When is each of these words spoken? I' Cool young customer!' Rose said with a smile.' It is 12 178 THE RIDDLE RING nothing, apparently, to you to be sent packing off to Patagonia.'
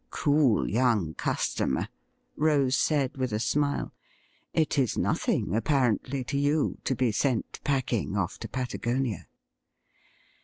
I' 0.01 0.07
Cool 0.09 0.67
young 0.67 1.13
customer!' 1.13 1.87
Rose 2.35 2.75
said 2.75 3.17
with 3.17 3.31
a 3.31 3.39
smile.' 3.39 3.93
It 4.55 4.79
is 4.79 4.93
12 4.93 5.27
178 5.27 5.31
THE 5.31 5.37
RIDDLE 5.53 5.53
RING 5.53 5.53
nothing, 5.53 5.55
apparently, 5.55 6.23
to 6.23 6.37
you 6.39 6.77
to 6.85 6.95
be 6.95 7.11
sent 7.11 7.59
packing 7.63 8.17
off 8.17 8.39
to 8.39 8.47
Patagonia.' 8.47 9.27